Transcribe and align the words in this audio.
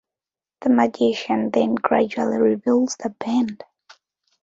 The 0.61 0.71
magician 0.71 1.51
then 1.51 1.75
gradually 1.75 2.37
reveals 2.39 2.95
the 2.95 3.09
bend. 3.11 3.63